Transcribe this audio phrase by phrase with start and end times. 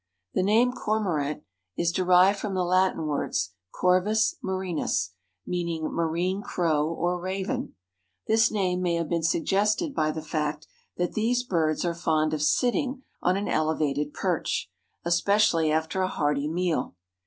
[0.33, 1.43] The name Cormorant
[1.77, 5.11] is derived from the Latin words Corvus Marinus,
[5.45, 7.75] meaning marine crow or raven.
[8.25, 10.65] This name may have been suggested by the fact
[10.97, 14.71] that these birds are fond of sitting on an elevated perch,
[15.05, 16.95] especially after a hearty meal.